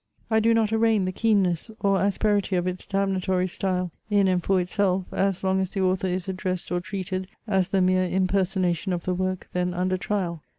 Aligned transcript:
I 0.31 0.39
do 0.39 0.55
not 0.55 0.73
arraign 0.73 1.05
the 1.05 1.11
keenness, 1.11 1.69
or 1.79 2.01
asperity 2.03 2.55
of 2.55 2.65
its 2.65 2.87
damnatory 2.87 3.47
style, 3.47 3.91
in 4.09 4.27
and 4.27 4.43
for 4.43 4.59
itself, 4.59 5.05
as 5.11 5.43
long 5.43 5.61
as 5.61 5.69
the 5.69 5.81
author 5.81 6.07
is 6.07 6.27
addressed 6.27 6.71
or 6.71 6.81
treated 6.81 7.27
as 7.47 7.67
the 7.69 7.81
mere 7.81 8.05
impersonation 8.05 8.93
of 8.93 9.03
the 9.03 9.13
work 9.13 9.47
then 9.53 9.75
under 9.75 9.97
trial. 9.97 10.41